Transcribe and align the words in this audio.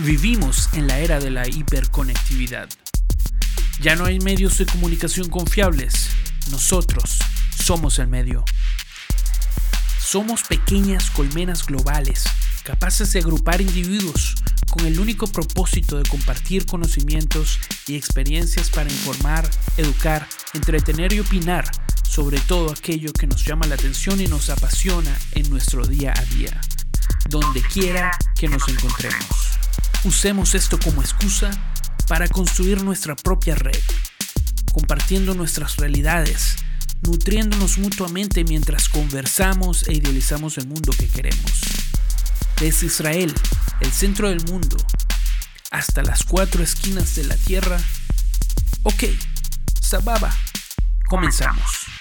Vivimos 0.00 0.68
en 0.74 0.86
la 0.86 1.00
era 1.00 1.18
de 1.18 1.28
la 1.28 1.48
hiperconectividad. 1.48 2.68
Ya 3.80 3.96
no 3.96 4.04
hay 4.04 4.20
medios 4.20 4.56
de 4.58 4.66
comunicación 4.66 5.28
confiables. 5.28 6.10
Nosotros 6.52 7.18
somos 7.58 7.98
el 7.98 8.06
medio. 8.06 8.44
Somos 10.00 10.44
pequeñas 10.44 11.10
colmenas 11.10 11.66
globales, 11.66 12.22
capaces 12.62 13.12
de 13.12 13.18
agrupar 13.18 13.60
individuos 13.60 14.36
con 14.70 14.86
el 14.86 15.00
único 15.00 15.26
propósito 15.26 15.98
de 15.98 16.08
compartir 16.08 16.64
conocimientos 16.64 17.58
y 17.88 17.96
experiencias 17.96 18.70
para 18.70 18.88
informar, 18.92 19.50
educar, 19.78 20.28
entretener 20.54 21.12
y 21.12 21.20
opinar 21.20 21.68
sobre 22.08 22.38
todo 22.38 22.70
aquello 22.70 23.12
que 23.12 23.26
nos 23.26 23.44
llama 23.44 23.66
la 23.66 23.74
atención 23.74 24.20
y 24.20 24.28
nos 24.28 24.48
apasiona 24.48 25.18
en 25.32 25.50
nuestro 25.50 25.84
día 25.84 26.14
a 26.16 26.24
día, 26.36 26.60
donde 27.28 27.62
quiera 27.62 28.12
que 28.36 28.46
nos 28.46 28.68
encontremos. 28.68 29.47
Usemos 30.04 30.54
esto 30.54 30.78
como 30.78 31.02
excusa 31.02 31.50
para 32.06 32.28
construir 32.28 32.82
nuestra 32.82 33.16
propia 33.16 33.56
red, 33.56 33.80
compartiendo 34.72 35.34
nuestras 35.34 35.76
realidades, 35.76 36.56
nutriéndonos 37.02 37.78
mutuamente 37.78 38.44
mientras 38.44 38.88
conversamos 38.88 39.88
e 39.88 39.94
idealizamos 39.94 40.56
el 40.58 40.68
mundo 40.68 40.92
que 40.96 41.08
queremos. 41.08 41.62
Desde 42.60 42.86
Israel, 42.86 43.34
el 43.80 43.92
centro 43.92 44.28
del 44.28 44.44
mundo, 44.44 44.76
hasta 45.70 46.02
las 46.02 46.22
cuatro 46.22 46.62
esquinas 46.62 47.16
de 47.16 47.24
la 47.24 47.36
tierra. 47.36 47.78
Ok, 48.84 49.04
Sababa, 49.80 50.30
comenzamos. 51.08 51.97